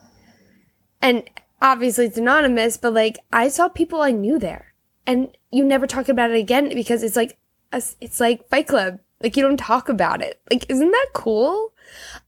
And 1.02 1.30
obviously 1.62 2.06
it's 2.06 2.18
anonymous, 2.18 2.78
but 2.78 2.94
like 2.94 3.20
I 3.34 3.50
saw 3.50 3.68
people 3.68 4.02
I 4.02 4.12
knew 4.12 4.40
there 4.40 4.74
and 5.06 5.36
you 5.52 5.64
never 5.64 5.88
talk 5.88 6.10
about 6.10 6.32
it 6.32 6.38
again 6.38 6.70
because 6.70 7.04
it's 7.04 7.16
like 7.16 7.38
a, 7.72 7.82
it's 8.00 8.20
like 8.20 8.48
Fight 8.50 8.68
Club. 8.68 9.00
Like 9.22 9.38
you 9.38 9.44
don't 9.44 9.58
talk 9.58 9.90
about 9.90 10.22
it. 10.22 10.42
Like 10.52 10.66
isn't 10.70 10.92
that 10.92 11.10
cool? 11.14 11.74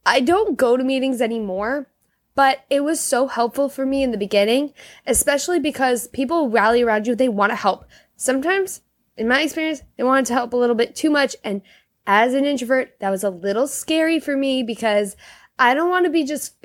I 0.06 0.20
don't 0.20 0.58
go 0.58 0.78
to 0.78 0.84
meetings 0.84 1.22
anymore, 1.22 1.88
but 2.36 2.66
it 2.70 2.84
was 2.84 3.00
so 3.00 3.28
helpful 3.28 3.70
for 3.70 3.86
me 3.86 4.04
in 4.04 4.12
the 4.12 4.18
beginning, 4.18 4.74
especially 5.08 5.60
because 5.60 6.08
people 6.08 6.50
rally 6.50 6.82
around 6.82 7.08
you, 7.08 7.16
they 7.16 7.30
want 7.30 7.52
to 7.52 7.56
help. 7.56 7.86
Sometimes, 8.16 8.82
in 9.18 9.28
my 9.28 9.42
experience, 9.42 9.82
they 9.98 10.04
wanted 10.04 10.26
to 10.28 10.34
help 10.34 10.54
a 10.54 10.58
little 10.58 10.76
bit 10.76 10.96
too 10.96 11.10
much 11.10 11.36
and 11.44 11.62
as 12.06 12.34
an 12.34 12.46
introvert, 12.46 13.00
that 13.00 13.10
was 13.10 13.24
a 13.24 13.30
little 13.30 13.68
scary 13.68 14.20
for 14.20 14.36
me 14.36 14.64
because 14.64 15.16
I 15.58 15.74
don't 15.74 15.90
want 15.90 16.06
to 16.06 16.12
be 16.12 16.24
just 16.24 16.56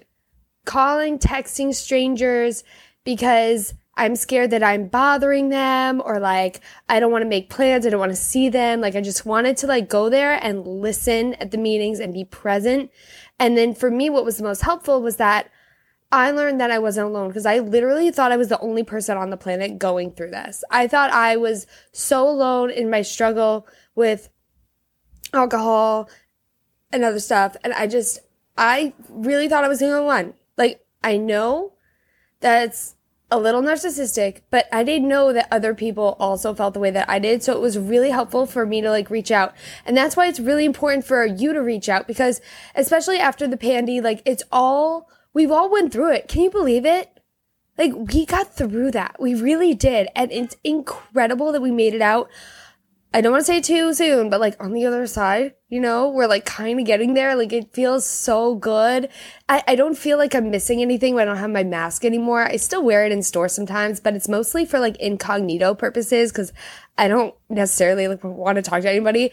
calling, 0.65 1.19
texting 1.19 1.75
strangers 1.75 2.65
because 3.05 3.75
I'm 3.99 4.15
scared 4.15 4.51
that 4.51 4.63
I'm 4.63 4.87
bothering 4.87 5.49
them 5.49 6.01
or 6.05 6.21
like 6.21 6.61
I 6.89 7.01
don't 7.01 7.11
want 7.11 7.23
to 7.23 7.29
make 7.29 7.51
plans. 7.51 7.85
I 7.85 7.91
don't 7.91 7.99
want 7.99 8.13
to 8.13 8.17
see 8.17 8.49
them. 8.49 8.81
Like 8.81 8.95
I 8.95 9.01
just 9.01 9.27
wanted 9.27 9.57
to 9.59 9.67
like 9.67 9.89
go 9.89 10.09
there 10.09 10.39
and 10.43 10.65
listen 10.67 11.35
at 11.35 11.51
the 11.51 11.59
meetings 11.59 11.99
and 11.99 12.15
be 12.15 12.25
present. 12.25 12.93
And 13.41 13.59
then 13.59 13.75
for 13.75 13.91
me, 13.91 14.09
what 14.09 14.25
was 14.25 14.39
the 14.39 14.45
most 14.45 14.63
helpful 14.63 15.03
was 15.03 15.17
that 15.17 15.51
I 16.13 16.31
learned 16.31 16.61
that 16.61 16.71
I 16.71 16.79
wasn't 16.79 17.09
alone 17.09 17.29
because 17.29 17.45
I 17.45 17.59
literally 17.59 18.11
thought 18.13 18.33
I 18.33 18.37
was 18.37 18.49
the 18.49 18.61
only 18.61 18.85
person 18.85 19.19
on 19.19 19.31
the 19.31 19.37
planet 19.37 19.79
going 19.79 20.13
through 20.13 20.31
this. 20.31 20.63
I 20.71 20.87
thought 20.87 21.11
I 21.11 21.37
was 21.37 21.67
so 21.93 22.27
alone 22.27 22.71
in 22.71 22.89
my 22.89 23.03
struggle 23.03 23.67
with 23.97 24.31
alcohol 25.35 26.09
and 26.93 27.05
other 27.05 27.21
stuff. 27.21 27.57
And 27.65 27.73
I 27.75 27.89
just, 27.89 28.21
I 28.57 28.95
really 29.09 29.49
thought 29.49 29.65
I 29.65 29.69
was 29.69 29.81
the 29.81 29.91
only 29.91 30.07
one. 30.07 30.35
Like, 30.57 30.87
I 31.03 31.17
know 31.17 31.75
that's 32.41 32.95
a 33.31 33.39
little 33.39 33.61
narcissistic, 33.61 34.41
but 34.51 34.67
I 34.73 34.83
didn't 34.83 35.09
know 35.09 35.33
that 35.33 35.49
other 35.51 35.75
people 35.75 36.17
also 36.19 36.55
felt 36.55 36.73
the 36.73 36.81
way 36.81 36.91
that 36.91 37.09
I 37.11 37.19
did. 37.19 37.43
So 37.43 37.53
it 37.53 37.61
was 37.61 37.79
really 37.79 38.11
helpful 38.11 38.47
for 38.47 38.65
me 38.65 38.81
to 38.81 38.91
like 38.91 39.11
reach 39.11 39.31
out. 39.31 39.55
And 39.85 39.97
that's 39.97 40.17
why 40.17 40.29
it's 40.29 40.41
really 40.41 40.65
important 40.65 41.05
for 41.05 41.27
you 41.27 41.53
to 41.53 41.63
reach 41.63 41.89
out 41.89 42.07
because 42.07 42.41
especially 42.75 43.19
after 43.19 43.47
the 43.47 43.59
pandy, 43.59 44.01
like 44.01 44.23
it's 44.25 44.43
all, 44.51 45.11
we've 45.35 45.51
all 45.51 45.71
went 45.71 45.93
through 45.93 46.13
it. 46.13 46.29
Can 46.29 46.43
you 46.43 46.51
believe 46.51 46.87
it? 46.87 47.21
Like 47.77 47.93
we 47.95 48.25
got 48.25 48.55
through 48.55 48.93
that. 48.93 49.17
We 49.21 49.35
really 49.35 49.75
did. 49.75 50.09
And 50.17 50.33
it's 50.33 50.57
incredible 50.65 51.53
that 51.53 51.63
we 51.63 51.71
made 51.71 51.95
it 51.95 52.03
out 52.03 52.31
I 53.15 53.23
don't 53.23 53.33
want 53.33 53.47
to 53.47 53.53
say 53.53 53.61
too 53.63 53.95
soon, 53.95 54.29
but 54.29 54.39
like 54.39 54.63
on 54.63 54.75
the 54.75 54.85
other 54.85 55.07
side, 55.07 55.55
you 55.71 55.81
know, 55.81 56.11
we're 56.11 56.27
like 56.27 56.45
kind 56.45 56.79
of 56.79 56.85
getting 56.85 57.15
there. 57.15 57.35
Like 57.35 57.55
it 57.55 57.73
feels 57.73 58.05
so 58.05 58.55
good. 58.55 59.09
I, 59.49 59.63
I 59.67 59.77
don't 59.77 59.97
feel 59.97 60.19
like 60.19 60.35
I'm 60.35 60.51
missing 60.51 60.83
anything 60.83 61.15
when 61.15 61.27
I 61.27 61.31
don't 61.31 61.41
have 61.41 61.51
my 61.51 61.65
mask 61.65 62.05
anymore. 62.05 62.43
I 62.43 62.57
still 62.57 62.83
wear 62.83 63.07
it 63.07 63.13
in 63.13 63.23
store 63.23 63.49
sometimes, 63.49 63.99
but 63.99 64.15
it's 64.15 64.29
mostly 64.29 64.67
for 64.67 64.79
like 64.79 64.97
incognito 64.97 65.75
purposes 65.75 66.31
because 66.33 66.53
I 66.99 67.09
don't 67.09 67.35
necessarily 67.49 68.09
like 68.09 68.23
want 68.23 68.57
to 68.57 68.63
talk 68.63 68.83
to 68.83 68.91
anybody 68.91 69.33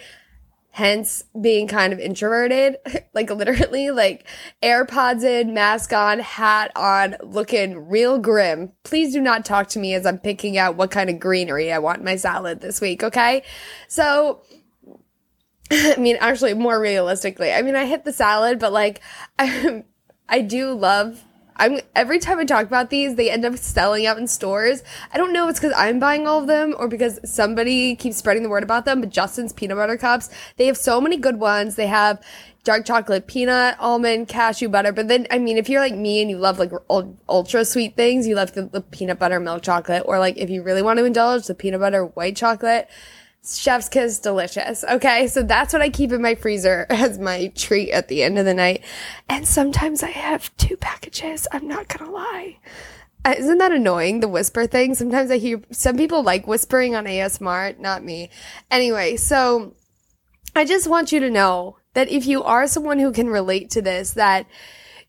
hence 0.76 1.24
being 1.40 1.70
kind 1.70 1.94
of 1.94 2.00
introverted, 2.00 2.76
like 3.14 3.30
literally 3.30 3.92
like 3.92 4.28
AirPods 4.62 5.24
in, 5.24 5.54
mask 5.54 5.94
on, 5.94 6.20
hat 6.20 6.70
on, 6.76 7.16
looking 7.24 7.88
real 7.88 8.20
grim. 8.20 8.74
Please 8.84 9.14
do 9.14 9.22
not 9.22 9.46
talk 9.46 9.68
to 9.70 9.80
me 9.80 9.94
as 9.94 10.06
I'm 10.06 10.20
picking 10.20 10.58
out 10.58 10.76
what 10.76 10.92
kind 10.92 11.10
of 11.10 11.18
greenery 11.18 11.72
I 11.72 11.80
want 11.80 12.00
in 12.00 12.04
my 12.04 12.18
salad 12.18 12.60
this 12.60 12.82
week, 12.82 13.04
okay? 13.04 13.44
So 13.88 14.42
I 15.72 15.96
mean, 15.96 16.18
actually, 16.20 16.54
more 16.56 16.80
realistically, 16.80 17.54
I 17.54 17.62
mean, 17.62 17.78
I 17.78 17.86
hit 17.86 18.04
the 18.04 18.12
salad, 18.14 18.60
but 18.60 18.74
like, 18.74 19.02
I, 19.40 19.86
I 20.30 20.42
do 20.42 20.74
love. 20.74 21.24
I'm 21.58 21.80
every 21.96 22.20
time 22.20 22.40
I 22.40 22.46
talk 22.46 22.66
about 22.66 22.90
these, 22.90 23.16
they 23.16 23.30
end 23.30 23.46
up 23.46 23.58
selling 23.58 24.06
out 24.06 24.18
in 24.18 24.28
stores. 24.28 24.84
I 25.14 25.18
don't 25.18 25.32
know 25.32 25.46
if 25.46 25.52
it's 25.52 25.60
because 25.60 25.74
I'm 25.78 26.00
buying 26.00 26.28
all 26.28 26.42
of 26.42 26.48
them 26.48 26.76
or 26.78 26.88
because 26.88 27.20
somebody 27.24 27.96
keeps 27.96 28.18
spreading 28.18 28.44
the 28.44 28.50
word 28.50 28.64
about 28.64 28.86
them. 28.86 29.00
But 29.00 29.10
Justin's 29.10 29.54
peanut 29.54 29.78
butter 29.78 29.98
cups, 29.98 30.30
they 30.58 30.66
have 30.66 30.78
so 30.78 31.00
many 31.00 31.18
good 31.18 31.40
ones. 31.40 31.76
They 31.76 31.88
have 31.88 32.22
dark 32.66 32.86
chocolate, 32.86 33.28
peanut, 33.28 33.78
almond, 33.80 34.28
cashew 34.28 34.68
butter. 34.68 34.92
But 34.92 35.08
then, 35.08 35.28
I 35.32 35.38
mean, 35.38 35.58
if 35.58 35.70
you're 35.70 35.80
like 35.80 35.96
me 35.96 36.22
and 36.22 36.30
you 36.30 36.38
love 36.38 36.60
like 36.60 36.72
ultra 36.90 37.64
sweet 37.64 37.96
things, 37.96 38.28
you 38.28 38.36
love 38.36 38.54
the, 38.54 38.64
the 38.64 38.82
peanut 38.82 39.20
butter 39.20 39.40
milk 39.40 39.62
chocolate, 39.62 40.04
or 40.06 40.20
like 40.20 40.36
if 40.38 40.50
you 40.50 40.64
really 40.64 40.82
want 40.82 41.00
to 41.00 41.06
indulge, 41.06 41.48
the 41.48 41.56
peanut 41.56 41.80
butter 41.80 42.06
white 42.06 42.36
chocolate. 42.36 42.90
Chef's 43.46 43.90
kiss 43.90 44.20
delicious. 44.20 44.84
Okay. 44.84 45.28
So 45.28 45.44
that's 45.44 45.74
what 45.74 45.82
I 45.82 45.90
keep 45.90 46.12
in 46.12 46.22
my 46.22 46.36
freezer 46.36 46.86
as 46.90 47.20
my 47.20 47.48
treat 47.56 47.92
at 47.92 48.08
the 48.08 48.24
end 48.24 48.40
of 48.40 48.46
the 48.46 48.54
night. 48.54 48.84
And 49.30 49.48
sometimes 49.48 50.04
I 50.04 50.10
have 50.10 50.56
two 50.58 50.78
packages. 50.78 51.48
I'm 51.52 51.68
not 51.68 51.90
to 51.90 52.10
lie. 52.10 52.58
Uh, 53.24 53.34
isn't 53.38 53.58
that 53.58 53.72
annoying? 53.72 54.20
The 54.20 54.28
whisper 54.28 54.68
thing. 54.68 54.94
Sometimes 54.94 55.32
I 55.32 55.38
hear 55.38 55.62
some 55.72 55.98
people 55.98 56.22
like 56.22 56.46
whispering 56.46 56.96
on 56.96 57.06
ASMR, 57.06 57.80
not 57.80 58.04
me. 58.04 58.30
Anyway, 58.70 59.16
so 59.16 59.74
I 60.56 60.64
just 60.64 60.88
want 60.88 61.12
you 61.12 61.20
to 61.20 61.30
know 61.32 61.78
that 61.96 62.10
if 62.10 62.28
you 62.28 62.44
are 62.44 62.68
someone 62.68 63.00
who 63.00 63.12
can 63.12 63.28
relate 63.28 63.72
to 63.72 63.82
this, 63.82 64.12
that 64.12 64.46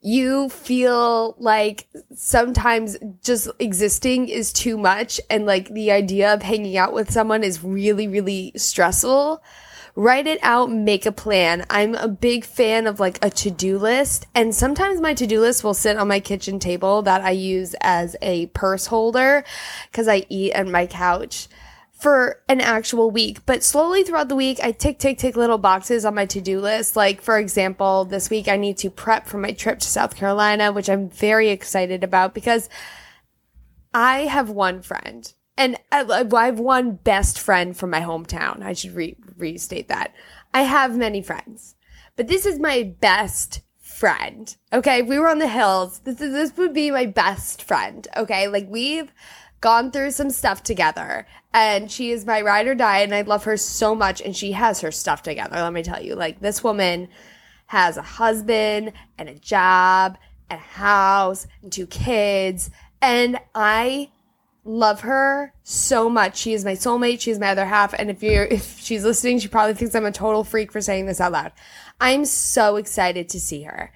you 0.06 0.48
feel 0.50 1.34
like 1.36 1.88
sometimes 2.14 2.96
just 3.24 3.50
existing 3.58 4.28
is 4.28 4.52
too 4.52 4.78
much 4.78 5.20
and 5.28 5.46
like 5.46 5.68
the 5.70 5.90
idea 5.90 6.32
of 6.32 6.42
hanging 6.42 6.76
out 6.76 6.92
with 6.92 7.10
someone 7.10 7.42
is 7.42 7.64
really, 7.64 8.06
really 8.06 8.52
stressful. 8.54 9.42
Write 9.96 10.28
it 10.28 10.38
out, 10.42 10.70
make 10.70 11.06
a 11.06 11.10
plan. 11.10 11.66
I'm 11.70 11.96
a 11.96 12.06
big 12.06 12.44
fan 12.44 12.86
of 12.86 13.00
like 13.00 13.18
a 13.20 13.30
to-do 13.30 13.78
list 13.78 14.26
and 14.32 14.54
sometimes 14.54 15.00
my 15.00 15.12
to-do 15.12 15.40
list 15.40 15.64
will 15.64 15.74
sit 15.74 15.96
on 15.96 16.06
my 16.06 16.20
kitchen 16.20 16.60
table 16.60 17.02
that 17.02 17.22
I 17.22 17.32
use 17.32 17.74
as 17.80 18.14
a 18.22 18.46
purse 18.46 18.86
holder 18.86 19.42
because 19.90 20.06
I 20.06 20.24
eat 20.28 20.54
on 20.54 20.70
my 20.70 20.86
couch 20.86 21.48
for 21.96 22.42
an 22.48 22.60
actual 22.60 23.10
week. 23.10 23.44
But 23.46 23.64
slowly 23.64 24.04
throughout 24.04 24.28
the 24.28 24.36
week, 24.36 24.58
I 24.62 24.72
tick, 24.72 24.98
tick, 24.98 25.18
tick 25.18 25.36
little 25.36 25.58
boxes 25.58 26.04
on 26.04 26.14
my 26.14 26.26
to 26.26 26.40
do 26.40 26.60
list. 26.60 26.94
Like, 26.94 27.22
for 27.22 27.38
example, 27.38 28.04
this 28.04 28.28
week 28.28 28.48
I 28.48 28.56
need 28.56 28.76
to 28.78 28.90
prep 28.90 29.26
for 29.26 29.38
my 29.38 29.52
trip 29.52 29.78
to 29.78 29.88
South 29.88 30.14
Carolina, 30.14 30.72
which 30.72 30.90
I'm 30.90 31.08
very 31.08 31.48
excited 31.48 32.04
about 32.04 32.34
because 32.34 32.68
I 33.94 34.20
have 34.26 34.50
one 34.50 34.82
friend 34.82 35.32
and 35.56 35.78
I 35.90 36.04
have 36.34 36.60
one 36.60 36.96
best 36.96 37.38
friend 37.40 37.74
from 37.74 37.90
my 37.90 38.00
hometown. 38.00 38.62
I 38.62 38.74
should 38.74 38.94
re- 38.94 39.16
restate 39.36 39.88
that. 39.88 40.14
I 40.52 40.62
have 40.62 40.96
many 40.96 41.22
friends, 41.22 41.76
but 42.14 42.28
this 42.28 42.44
is 42.44 42.58
my 42.58 42.94
best 43.00 43.62
friend. 43.78 44.54
Okay. 44.72 45.00
we 45.00 45.18
were 45.18 45.28
on 45.28 45.38
the 45.38 45.48
hills. 45.48 46.00
This 46.00 46.20
is, 46.20 46.32
this 46.32 46.56
would 46.58 46.74
be 46.74 46.90
my 46.90 47.06
best 47.06 47.62
friend. 47.62 48.06
Okay. 48.14 48.48
Like 48.48 48.66
we've, 48.68 49.10
gone 49.60 49.90
through 49.90 50.10
some 50.10 50.30
stuff 50.30 50.62
together 50.62 51.26
and 51.52 51.90
she 51.90 52.10
is 52.10 52.26
my 52.26 52.40
ride 52.40 52.66
or 52.66 52.74
die 52.74 52.98
and 52.98 53.14
I 53.14 53.22
love 53.22 53.44
her 53.44 53.56
so 53.56 53.94
much 53.94 54.20
and 54.20 54.36
she 54.36 54.52
has 54.52 54.80
her 54.80 54.92
stuff 54.92 55.22
together. 55.22 55.56
Let 55.56 55.72
me 55.72 55.82
tell 55.82 56.02
you, 56.02 56.14
like 56.14 56.40
this 56.40 56.62
woman 56.62 57.08
has 57.66 57.96
a 57.96 58.02
husband 58.02 58.92
and 59.18 59.28
a 59.28 59.34
job 59.34 60.18
and 60.50 60.60
a 60.60 60.62
house 60.62 61.46
and 61.62 61.72
two 61.72 61.86
kids 61.86 62.70
and 63.00 63.38
I 63.54 64.10
love 64.66 65.00
her 65.00 65.54
so 65.62 66.10
much. 66.10 66.36
She 66.36 66.52
is 66.52 66.64
my 66.64 66.72
soulmate. 66.72 67.20
She 67.20 67.30
is 67.30 67.38
my 67.38 67.48
other 67.48 67.66
half. 67.66 67.94
And 67.94 68.10
if 68.10 68.22
you're, 68.22 68.44
if 68.50 68.80
she's 68.80 69.04
listening, 69.04 69.38
she 69.38 69.48
probably 69.48 69.74
thinks 69.74 69.94
I'm 69.94 70.04
a 70.04 70.12
total 70.12 70.44
freak 70.44 70.72
for 70.72 70.80
saying 70.80 71.06
this 71.06 71.20
out 71.20 71.32
loud. 71.32 71.52
I'm 72.00 72.24
so 72.24 72.76
excited 72.76 73.28
to 73.30 73.40
see 73.40 73.62
her. 73.62 73.92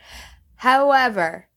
However, 0.56 1.48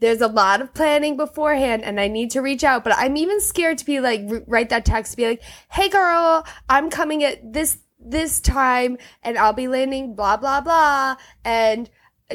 there's 0.00 0.20
a 0.20 0.28
lot 0.28 0.60
of 0.60 0.74
planning 0.74 1.16
beforehand 1.16 1.82
and 1.82 2.00
I 2.00 2.08
need 2.08 2.30
to 2.32 2.42
reach 2.42 2.64
out, 2.64 2.84
but 2.84 2.94
I'm 2.96 3.16
even 3.16 3.40
scared 3.40 3.78
to 3.78 3.84
be 3.84 4.00
like, 4.00 4.22
write 4.46 4.68
that 4.70 4.84
text 4.84 5.16
be 5.16 5.26
like, 5.26 5.42
Hey 5.70 5.88
girl, 5.88 6.46
I'm 6.68 6.90
coming 6.90 7.24
at 7.24 7.52
this, 7.52 7.78
this 7.98 8.40
time 8.40 8.98
and 9.22 9.38
I'll 9.38 9.52
be 9.52 9.68
landing 9.68 10.14
blah, 10.14 10.36
blah, 10.36 10.60
blah. 10.60 11.16
And 11.44 11.88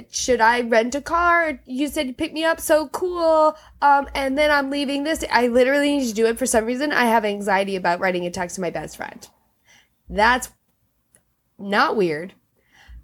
should 0.09 0.41
I 0.41 0.61
rent 0.61 0.95
a 0.95 1.01
car? 1.01 1.59
You 1.65 1.87
said 1.87 2.07
you 2.07 2.13
pick 2.13 2.33
me 2.33 2.45
up. 2.45 2.59
So 2.59 2.87
cool. 2.87 3.55
Um, 3.81 4.07
and 4.15 4.37
then 4.37 4.49
I'm 4.49 4.69
leaving 4.69 5.03
this. 5.03 5.23
I 5.29 5.47
literally 5.47 5.97
need 5.97 6.07
to 6.07 6.13
do 6.13 6.27
it 6.27 6.39
for 6.39 6.45
some 6.45 6.65
reason. 6.65 6.91
I 6.91 7.05
have 7.05 7.25
anxiety 7.25 7.75
about 7.75 7.99
writing 7.99 8.25
a 8.25 8.31
text 8.31 8.55
to 8.55 8.61
my 8.61 8.69
best 8.69 8.97
friend. 8.97 9.27
That's 10.09 10.49
not 11.59 11.95
weird 11.95 12.33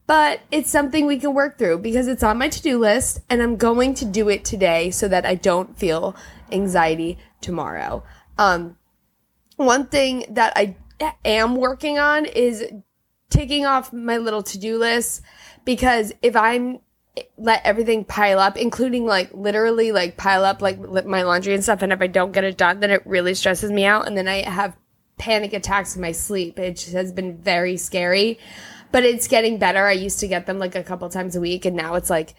but 0.07 0.39
it's 0.51 0.69
something 0.69 1.05
we 1.05 1.19
can 1.19 1.33
work 1.33 1.57
through 1.57 1.79
because 1.79 2.07
it's 2.07 2.23
on 2.23 2.37
my 2.37 2.47
to-do 2.47 2.79
list 2.79 3.19
and 3.29 3.41
I'm 3.41 3.57
going 3.57 3.93
to 3.95 4.05
do 4.05 4.29
it 4.29 4.45
today 4.45 4.89
so 4.89 5.07
that 5.09 5.25
I 5.25 5.35
don't 5.35 5.77
feel 5.77 6.15
anxiety 6.51 7.17
tomorrow. 7.41 8.03
Um, 8.37 8.77
one 9.57 9.87
thing 9.87 10.25
that 10.29 10.53
I 10.55 10.75
am 11.25 11.55
working 11.55 11.99
on 11.99 12.25
is 12.25 12.65
taking 13.29 13.65
off 13.65 13.91
my 13.91 14.17
little 14.17 14.43
to-do 14.43 14.79
list 14.79 15.21
because 15.65 16.13
if 16.21 16.35
I'm 16.35 16.79
let 17.37 17.65
everything 17.65 18.05
pile 18.05 18.39
up, 18.39 18.57
including 18.57 19.05
like 19.05 19.33
literally 19.33 19.91
like 19.91 20.17
pile 20.17 20.45
up 20.45 20.61
like 20.61 20.79
my 21.05 21.23
laundry 21.23 21.53
and 21.53 21.63
stuff, 21.63 21.81
and 21.81 21.91
if 21.91 21.99
I 21.99 22.07
don't 22.07 22.31
get 22.31 22.43
it 22.43 22.57
done, 22.57 22.79
then 22.79 22.91
it 22.91 23.01
really 23.05 23.33
stresses 23.33 23.71
me 23.71 23.85
out, 23.85 24.07
and 24.07 24.15
then 24.15 24.27
I 24.27 24.47
have 24.47 24.77
panic 25.17 25.53
attacks 25.53 25.95
in 25.95 26.01
my 26.01 26.11
sleep. 26.11 26.59
It 26.59 26.83
has 26.91 27.11
been 27.11 27.37
very 27.37 27.75
scary 27.75 28.37
but 28.91 29.03
it's 29.03 29.27
getting 29.27 29.58
better. 29.58 29.86
I 29.86 29.94
used 29.94 30.20
to 30.20 30.27
get 30.27 30.46
them 30.46 30.60
like 30.60 30.75
a 30.75 30.84
couple 30.84 31.10
times 31.10 31.36
a 31.36 31.41
week 31.41 31.65
and 31.65 31.75
now 31.75 31.96
it's 31.96 32.10
like 32.10 32.36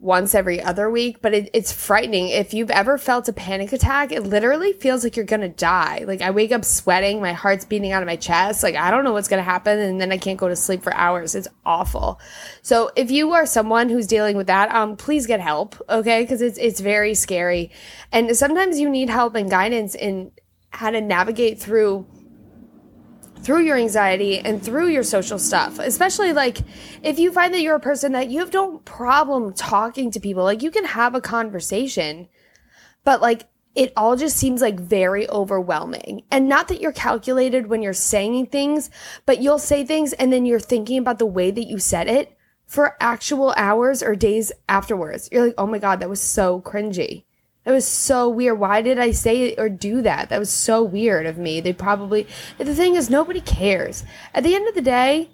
once 0.00 0.34
every 0.34 0.62
other 0.62 0.90
week, 0.90 1.20
but 1.20 1.34
it, 1.34 1.50
it's 1.52 1.70
frightening. 1.70 2.28
If 2.28 2.54
you've 2.54 2.70
ever 2.70 2.96
felt 2.96 3.28
a 3.28 3.34
panic 3.34 3.70
attack, 3.72 4.12
it 4.12 4.22
literally 4.22 4.72
feels 4.72 5.04
like 5.04 5.14
you're 5.14 5.26
gonna 5.26 5.50
die. 5.50 6.04
Like 6.06 6.22
I 6.22 6.30
wake 6.30 6.52
up 6.52 6.64
sweating, 6.64 7.20
my 7.20 7.34
heart's 7.34 7.66
beating 7.66 7.92
out 7.92 8.02
of 8.02 8.06
my 8.06 8.16
chest. 8.16 8.62
Like 8.62 8.76
I 8.76 8.90
don't 8.90 9.04
know 9.04 9.12
what's 9.12 9.28
gonna 9.28 9.42
happen, 9.42 9.78
and 9.78 10.00
then 10.00 10.10
I 10.10 10.16
can't 10.16 10.38
go 10.38 10.48
to 10.48 10.56
sleep 10.56 10.82
for 10.82 10.94
hours. 10.94 11.34
It's 11.34 11.48
awful. 11.66 12.18
So 12.62 12.90
if 12.96 13.10
you 13.10 13.32
are 13.32 13.44
someone 13.44 13.90
who's 13.90 14.06
dealing 14.06 14.38
with 14.38 14.46
that, 14.46 14.74
um, 14.74 14.96
please 14.96 15.26
get 15.26 15.40
help, 15.40 15.76
okay? 15.90 16.22
Because 16.22 16.40
it's 16.40 16.56
it's 16.56 16.80
very 16.80 17.14
scary, 17.14 17.70
and 18.10 18.34
sometimes 18.34 18.80
you 18.80 18.88
need 18.88 19.10
help 19.10 19.34
and 19.34 19.50
guidance 19.50 19.94
in 19.94 20.32
how 20.70 20.90
to 20.90 21.00
navigate 21.02 21.60
through 21.60 22.06
through 23.42 23.62
your 23.62 23.76
anxiety 23.76 24.38
and 24.38 24.62
through 24.62 24.88
your 24.88 25.02
social 25.02 25.38
stuff. 25.38 25.78
Especially 25.78 26.32
like 26.32 26.58
if 27.02 27.18
you 27.18 27.32
find 27.32 27.54
that 27.54 27.62
you're 27.62 27.76
a 27.76 27.80
person 27.80 28.12
that 28.12 28.30
you 28.30 28.40
have 28.40 28.52
no 28.52 28.78
problem 28.78 29.52
talking 29.52 30.10
to 30.10 30.20
people, 30.20 30.44
like 30.44 30.62
you 30.62 30.70
can 30.70 30.84
have 30.84 31.14
a 31.14 31.20
conversation, 31.20 32.28
but 33.04 33.20
like 33.20 33.48
it 33.74 33.92
all 33.96 34.16
just 34.16 34.36
seems 34.36 34.60
like 34.60 34.80
very 34.80 35.28
overwhelming. 35.30 36.22
And 36.30 36.48
not 36.48 36.68
that 36.68 36.80
you're 36.80 36.92
calculated 36.92 37.68
when 37.68 37.82
you're 37.82 37.92
saying 37.92 38.46
things, 38.46 38.90
but 39.26 39.40
you'll 39.40 39.58
say 39.58 39.84
things 39.84 40.12
and 40.14 40.32
then 40.32 40.44
you're 40.44 40.60
thinking 40.60 40.98
about 40.98 41.18
the 41.18 41.26
way 41.26 41.50
that 41.50 41.68
you 41.68 41.78
said 41.78 42.08
it 42.08 42.36
for 42.66 42.96
actual 43.00 43.54
hours 43.56 44.02
or 44.02 44.14
days 44.14 44.52
afterwards. 44.68 45.28
You're 45.30 45.46
like, 45.46 45.54
oh 45.58 45.66
my 45.66 45.78
God, 45.78 46.00
that 46.00 46.08
was 46.08 46.20
so 46.20 46.60
cringy. 46.60 47.24
That 47.64 47.72
was 47.72 47.86
so 47.86 48.28
weird. 48.28 48.58
Why 48.58 48.80
did 48.80 48.98
I 48.98 49.10
say 49.10 49.54
or 49.56 49.68
do 49.68 50.02
that? 50.02 50.30
That 50.30 50.38
was 50.38 50.50
so 50.50 50.82
weird 50.82 51.26
of 51.26 51.36
me. 51.36 51.60
They 51.60 51.72
probably, 51.72 52.26
the 52.58 52.74
thing 52.74 52.94
is, 52.94 53.10
nobody 53.10 53.40
cares. 53.40 54.04
At 54.34 54.44
the 54.44 54.54
end 54.54 54.66
of 54.66 54.74
the 54.74 54.80
day, 54.80 55.28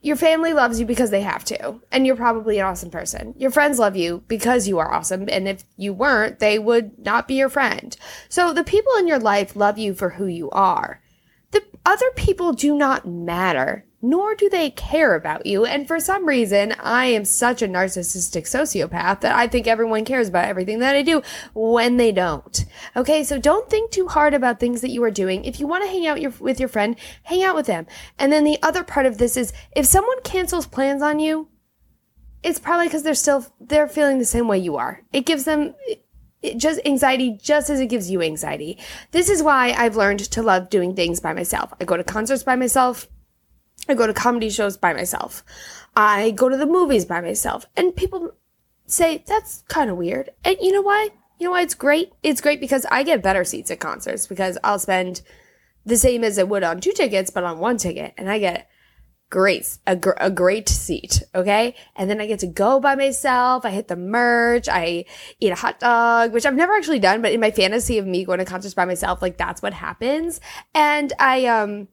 your 0.00 0.16
family 0.16 0.52
loves 0.52 0.78
you 0.78 0.84
because 0.84 1.10
they 1.10 1.22
have 1.22 1.44
to, 1.46 1.80
and 1.90 2.06
you're 2.06 2.14
probably 2.14 2.58
an 2.58 2.66
awesome 2.66 2.90
person. 2.90 3.34
Your 3.38 3.50
friends 3.50 3.78
love 3.78 3.96
you 3.96 4.22
because 4.28 4.68
you 4.68 4.78
are 4.78 4.92
awesome, 4.92 5.30
and 5.30 5.48
if 5.48 5.64
you 5.78 5.94
weren't, 5.94 6.40
they 6.40 6.58
would 6.58 6.98
not 6.98 7.26
be 7.26 7.36
your 7.36 7.48
friend. 7.48 7.96
So 8.28 8.52
the 8.52 8.64
people 8.64 8.92
in 8.98 9.08
your 9.08 9.18
life 9.18 9.56
love 9.56 9.78
you 9.78 9.94
for 9.94 10.10
who 10.10 10.26
you 10.26 10.50
are. 10.50 11.00
The 11.52 11.64
other 11.86 12.10
people 12.16 12.52
do 12.52 12.76
not 12.76 13.08
matter 13.08 13.86
nor 14.04 14.34
do 14.34 14.50
they 14.50 14.68
care 14.68 15.14
about 15.14 15.46
you. 15.46 15.64
And 15.64 15.88
for 15.88 15.98
some 15.98 16.26
reason, 16.26 16.74
I 16.78 17.06
am 17.06 17.24
such 17.24 17.62
a 17.62 17.66
narcissistic 17.66 18.42
sociopath 18.42 19.20
that 19.20 19.34
I 19.34 19.48
think 19.48 19.66
everyone 19.66 20.04
cares 20.04 20.28
about 20.28 20.44
everything 20.44 20.80
that 20.80 20.94
I 20.94 21.00
do 21.00 21.22
when 21.54 21.96
they 21.96 22.12
don't. 22.12 22.66
Okay, 22.94 23.24
so 23.24 23.38
don't 23.38 23.70
think 23.70 23.90
too 23.90 24.06
hard 24.06 24.34
about 24.34 24.60
things 24.60 24.82
that 24.82 24.90
you 24.90 25.02
are 25.04 25.10
doing. 25.10 25.46
If 25.46 25.58
you 25.58 25.66
want 25.66 25.84
to 25.84 25.90
hang 25.90 26.06
out 26.06 26.20
your, 26.20 26.32
with 26.38 26.60
your 26.60 26.68
friend, 26.68 26.96
hang 27.22 27.42
out 27.42 27.56
with 27.56 27.64
them. 27.64 27.86
And 28.18 28.30
then 28.30 28.44
the 28.44 28.58
other 28.62 28.84
part 28.84 29.06
of 29.06 29.16
this 29.16 29.38
is 29.38 29.54
if 29.74 29.86
someone 29.86 30.20
cancels 30.22 30.66
plans 30.66 31.00
on 31.00 31.18
you, 31.18 31.48
it's 32.42 32.58
probably 32.58 32.88
because 32.88 33.04
they're 33.04 33.14
still 33.14 33.46
they're 33.58 33.88
feeling 33.88 34.18
the 34.18 34.26
same 34.26 34.48
way 34.48 34.58
you 34.58 34.76
are. 34.76 35.00
It 35.14 35.24
gives 35.24 35.44
them 35.44 35.74
just 36.58 36.78
anxiety 36.84 37.38
just 37.40 37.70
as 37.70 37.80
it 37.80 37.86
gives 37.86 38.10
you 38.10 38.20
anxiety. 38.20 38.78
This 39.12 39.30
is 39.30 39.42
why 39.42 39.72
I've 39.72 39.96
learned 39.96 40.20
to 40.20 40.42
love 40.42 40.68
doing 40.68 40.94
things 40.94 41.20
by 41.20 41.32
myself. 41.32 41.72
I 41.80 41.84
go 41.84 41.96
to 41.96 42.04
concerts 42.04 42.42
by 42.42 42.54
myself. 42.54 43.08
I 43.88 43.94
go 43.94 44.06
to 44.06 44.14
comedy 44.14 44.50
shows 44.50 44.76
by 44.76 44.92
myself. 44.92 45.44
I 45.96 46.30
go 46.32 46.48
to 46.48 46.56
the 46.56 46.66
movies 46.66 47.04
by 47.04 47.20
myself. 47.20 47.66
And 47.76 47.94
people 47.94 48.32
say, 48.86 49.24
that's 49.26 49.62
kind 49.68 49.90
of 49.90 49.96
weird. 49.96 50.30
And 50.44 50.56
you 50.60 50.72
know 50.72 50.82
why? 50.82 51.10
You 51.38 51.46
know 51.46 51.52
why 51.52 51.62
it's 51.62 51.74
great? 51.74 52.12
It's 52.22 52.40
great 52.40 52.60
because 52.60 52.86
I 52.90 53.02
get 53.02 53.22
better 53.22 53.44
seats 53.44 53.70
at 53.70 53.80
concerts 53.80 54.26
because 54.26 54.56
I'll 54.64 54.78
spend 54.78 55.22
the 55.84 55.96
same 55.96 56.24
as 56.24 56.38
I 56.38 56.44
would 56.44 56.62
on 56.62 56.80
two 56.80 56.92
tickets, 56.92 57.30
but 57.30 57.44
on 57.44 57.58
one 57.58 57.76
ticket. 57.76 58.14
And 58.16 58.30
I 58.30 58.38
get 58.38 58.68
great, 59.30 59.78
a, 59.86 59.96
gr- 59.96 60.12
a 60.18 60.30
great 60.30 60.68
seat. 60.68 61.22
Okay. 61.34 61.74
And 61.96 62.08
then 62.08 62.20
I 62.20 62.26
get 62.26 62.38
to 62.40 62.46
go 62.46 62.78
by 62.78 62.94
myself. 62.94 63.64
I 63.64 63.70
hit 63.70 63.88
the 63.88 63.96
merch. 63.96 64.68
I 64.68 65.06
eat 65.40 65.50
a 65.50 65.56
hot 65.56 65.80
dog, 65.80 66.32
which 66.32 66.46
I've 66.46 66.54
never 66.54 66.72
actually 66.72 67.00
done, 67.00 67.20
but 67.20 67.32
in 67.32 67.40
my 67.40 67.50
fantasy 67.50 67.98
of 67.98 68.06
me 68.06 68.24
going 68.24 68.38
to 68.38 68.44
concerts 68.44 68.74
by 68.74 68.84
myself, 68.84 69.20
like 69.20 69.36
that's 69.36 69.60
what 69.60 69.72
happens. 69.72 70.40
And 70.74 71.12
I, 71.18 71.46
um, 71.46 71.88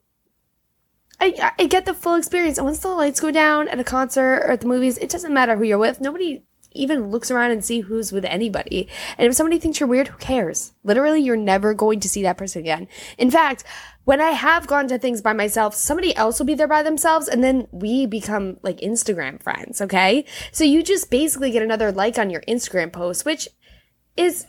I, 1.22 1.54
I 1.60 1.68
get 1.68 1.86
the 1.86 1.94
full 1.94 2.16
experience. 2.16 2.58
And 2.58 2.66
once 2.66 2.80
the 2.80 2.90
lights 2.90 3.20
go 3.20 3.32
down 3.32 3.68
at 3.68 3.80
a 3.80 3.84
concert 3.84 4.40
or 4.40 4.52
at 4.52 4.62
the 4.62 4.68
movies, 4.68 4.98
it 4.98 5.10
doesn't 5.10 5.34
matter 5.34 5.56
who 5.56 5.64
you're 5.64 5.78
with. 5.78 6.02
Nobody 6.02 6.44
even 6.74 7.10
looks 7.10 7.30
around 7.30 7.52
and 7.52 7.64
see 7.64 7.82
who's 7.82 8.12
with 8.12 8.26
anybody. 8.26 8.88
And 9.18 9.28
if 9.28 9.36
somebody 9.36 9.60
thinks 9.60 9.80
you're 9.80 9.90
weird, 9.90 10.08
who 10.08 10.18
cares? 10.18 10.74
Literally, 10.84 11.22
you're 11.22 11.36
never 11.36 11.74
going 11.74 12.00
to 12.00 12.10
see 12.10 12.24
that 12.24 12.38
person 12.38 12.62
again. 12.62 12.88
In 13.18 13.30
fact, 13.30 13.64
when 14.06 14.22
I 14.22 14.32
have 14.32 14.68
gone 14.68 14.88
to 14.88 14.98
things 14.98 15.22
by 15.22 15.34
myself, 15.34 15.76
somebody 15.76 16.16
else 16.16 16.40
will 16.40 16.46
be 16.46 16.56
there 16.56 16.68
by 16.68 16.82
themselves 16.82 17.28
and 17.28 17.44
then 17.44 17.68
we 17.72 18.06
become 18.06 18.58
like 18.64 18.80
Instagram 18.80 19.42
friends, 19.42 19.82
okay? 19.82 20.26
So 20.52 20.64
you 20.64 20.82
just 20.82 21.12
basically 21.12 21.52
get 21.52 21.62
another 21.62 21.92
like 21.92 22.18
on 22.18 22.30
your 22.30 22.42
Instagram 22.48 22.92
post, 22.92 23.26
which 23.26 23.48
is 24.18 24.48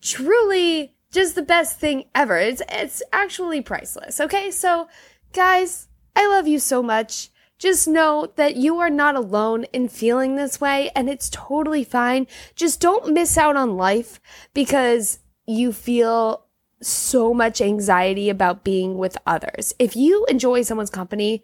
truly 0.00 0.94
just 1.12 1.34
the 1.34 1.42
best 1.42 1.78
thing 1.78 2.04
ever. 2.14 2.38
It's 2.38 2.62
it's 2.70 3.02
actually 3.12 3.60
priceless, 3.60 4.20
okay? 4.20 4.50
So 4.50 4.88
Guys, 5.32 5.88
I 6.14 6.28
love 6.28 6.46
you 6.46 6.58
so 6.58 6.82
much. 6.82 7.30
Just 7.58 7.88
know 7.88 8.30
that 8.36 8.56
you 8.56 8.78
are 8.80 8.90
not 8.90 9.14
alone 9.14 9.64
in 9.72 9.88
feeling 9.88 10.36
this 10.36 10.60
way 10.60 10.90
and 10.94 11.08
it's 11.08 11.30
totally 11.30 11.84
fine. 11.84 12.26
Just 12.54 12.80
don't 12.80 13.14
miss 13.14 13.38
out 13.38 13.56
on 13.56 13.78
life 13.78 14.20
because 14.52 15.20
you 15.46 15.72
feel 15.72 16.44
so 16.82 17.32
much 17.32 17.62
anxiety 17.62 18.28
about 18.28 18.64
being 18.64 18.98
with 18.98 19.16
others. 19.26 19.72
If 19.78 19.96
you 19.96 20.26
enjoy 20.26 20.62
someone's 20.62 20.90
company, 20.90 21.42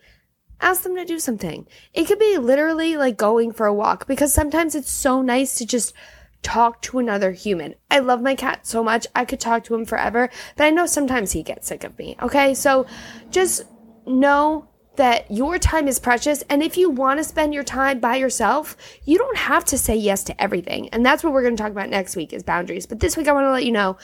ask 0.60 0.82
them 0.82 0.96
to 0.96 1.04
do 1.06 1.18
something. 1.18 1.66
It 1.94 2.04
could 2.04 2.18
be 2.18 2.36
literally 2.36 2.98
like 2.98 3.16
going 3.16 3.52
for 3.52 3.66
a 3.66 3.72
walk 3.72 4.06
because 4.06 4.34
sometimes 4.34 4.74
it's 4.74 4.90
so 4.90 5.22
nice 5.22 5.56
to 5.58 5.64
just 5.64 5.94
talk 6.42 6.82
to 6.82 6.98
another 6.98 7.32
human. 7.32 7.74
I 7.90 8.00
love 8.00 8.20
my 8.20 8.34
cat 8.34 8.66
so 8.66 8.84
much. 8.84 9.06
I 9.14 9.24
could 9.24 9.40
talk 9.40 9.64
to 9.64 9.74
him 9.74 9.84
forever, 9.84 10.28
but 10.56 10.64
I 10.64 10.70
know 10.70 10.86
sometimes 10.86 11.32
he 11.32 11.42
gets 11.42 11.68
sick 11.68 11.84
of 11.84 11.98
me. 11.98 12.16
Okay. 12.20 12.54
So 12.54 12.86
just 13.30 13.64
know 14.08 14.68
that 14.96 15.30
your 15.30 15.58
time 15.58 15.86
is 15.86 16.00
precious. 16.00 16.42
And 16.50 16.62
if 16.62 16.76
you 16.76 16.90
want 16.90 17.18
to 17.18 17.24
spend 17.24 17.54
your 17.54 17.62
time 17.62 18.00
by 18.00 18.16
yourself, 18.16 18.76
you 19.04 19.16
don't 19.16 19.36
have 19.36 19.64
to 19.66 19.78
say 19.78 19.94
yes 19.94 20.24
to 20.24 20.42
everything. 20.42 20.88
And 20.90 21.06
that's 21.06 21.22
what 21.22 21.32
we're 21.32 21.42
going 21.42 21.56
to 21.56 21.62
talk 21.62 21.72
about 21.72 21.88
next 21.88 22.16
week 22.16 22.32
is 22.32 22.42
boundaries. 22.42 22.86
But 22.86 23.00
this 23.00 23.16
week, 23.16 23.28
I 23.28 23.32
want 23.32 23.44
to 23.44 23.52
let 23.52 23.64
you 23.64 23.72
know 23.72 23.96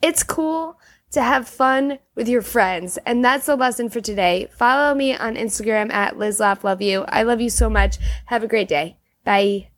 it's 0.00 0.22
cool 0.22 0.78
to 1.10 1.22
have 1.22 1.48
fun 1.48 1.98
with 2.14 2.28
your 2.28 2.42
friends. 2.42 2.98
And 3.06 3.24
that's 3.24 3.46
the 3.46 3.56
lesson 3.56 3.90
for 3.90 4.00
today. 4.00 4.48
Follow 4.56 4.94
me 4.94 5.16
on 5.16 5.34
Instagram 5.34 5.92
at 5.92 6.16
Liz 6.16 6.40
Laugh 6.40 6.64
Love 6.64 6.82
You. 6.82 7.04
I 7.08 7.22
love 7.24 7.40
you 7.40 7.50
so 7.50 7.68
much. 7.68 7.98
Have 8.26 8.42
a 8.42 8.48
great 8.48 8.68
day. 8.68 8.98
Bye. 9.24 9.75